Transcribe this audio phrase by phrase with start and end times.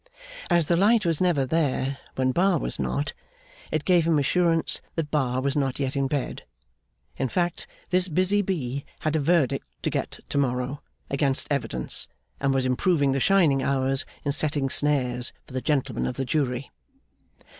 [0.49, 3.13] As the light was never there when Bar was not,
[3.69, 6.43] it gave him assurance that Bar was not yet in bed.
[7.17, 12.07] In fact, this busy bee had a verdict to get to morrow, against evidence,
[12.39, 16.71] and was improving the shining hours in setting snares for the gentlemen of the jury.